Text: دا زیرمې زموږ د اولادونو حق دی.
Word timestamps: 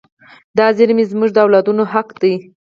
دا 0.57 0.65
زیرمې 0.77 1.03
زموږ 1.11 1.29
د 1.33 1.37
اولادونو 1.45 1.83
حق 1.93 2.09
دی. 2.21 2.33